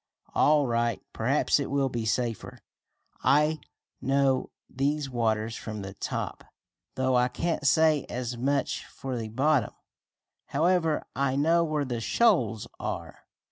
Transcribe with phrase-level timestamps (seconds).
[0.33, 0.99] "All right.
[1.13, 2.57] Perhaps it will be safer.
[3.23, 3.59] I
[4.01, 6.43] know these waters from the top,
[6.95, 9.75] though I can't say as much for the bottom.
[10.47, 13.27] However, I know where the shoals are."